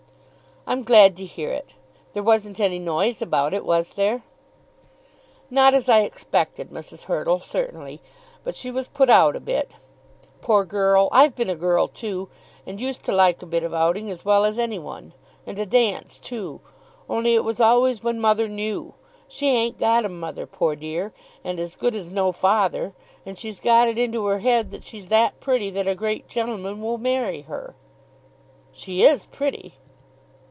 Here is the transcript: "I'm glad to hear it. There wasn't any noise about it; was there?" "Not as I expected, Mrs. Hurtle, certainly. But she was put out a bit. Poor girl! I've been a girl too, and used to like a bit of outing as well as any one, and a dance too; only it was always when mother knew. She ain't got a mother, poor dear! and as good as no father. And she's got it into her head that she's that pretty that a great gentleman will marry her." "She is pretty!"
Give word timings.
"I'm 0.67 0.83
glad 0.83 1.17
to 1.17 1.25
hear 1.25 1.49
it. 1.49 1.73
There 2.13 2.21
wasn't 2.21 2.59
any 2.59 2.77
noise 2.77 3.19
about 3.19 3.51
it; 3.55 3.65
was 3.65 3.93
there?" 3.93 4.21
"Not 5.49 5.73
as 5.73 5.89
I 5.89 6.01
expected, 6.01 6.69
Mrs. 6.69 7.05
Hurtle, 7.05 7.39
certainly. 7.39 7.99
But 8.43 8.55
she 8.55 8.69
was 8.69 8.87
put 8.87 9.09
out 9.09 9.35
a 9.35 9.39
bit. 9.39 9.71
Poor 10.43 10.63
girl! 10.63 11.09
I've 11.11 11.35
been 11.35 11.49
a 11.49 11.55
girl 11.55 11.87
too, 11.87 12.29
and 12.65 12.79
used 12.79 13.03
to 13.05 13.11
like 13.11 13.41
a 13.41 13.47
bit 13.47 13.63
of 13.63 13.73
outing 13.73 14.11
as 14.11 14.23
well 14.23 14.45
as 14.45 14.59
any 14.59 14.77
one, 14.77 15.13
and 15.47 15.57
a 15.57 15.65
dance 15.65 16.19
too; 16.19 16.61
only 17.09 17.33
it 17.33 17.43
was 17.43 17.59
always 17.59 18.03
when 18.03 18.21
mother 18.21 18.47
knew. 18.47 18.93
She 19.27 19.47
ain't 19.47 19.79
got 19.79 20.05
a 20.05 20.09
mother, 20.09 20.45
poor 20.45 20.75
dear! 20.75 21.11
and 21.43 21.59
as 21.59 21.75
good 21.75 21.95
as 21.95 22.11
no 22.11 22.31
father. 22.31 22.93
And 23.25 23.35
she's 23.35 23.59
got 23.59 23.87
it 23.87 23.97
into 23.97 24.27
her 24.27 24.39
head 24.39 24.69
that 24.69 24.83
she's 24.83 25.09
that 25.09 25.39
pretty 25.39 25.71
that 25.71 25.87
a 25.87 25.95
great 25.95 26.29
gentleman 26.29 26.81
will 26.81 26.99
marry 26.99 27.41
her." 27.41 27.75
"She 28.71 29.03
is 29.03 29.25
pretty!" 29.25 29.73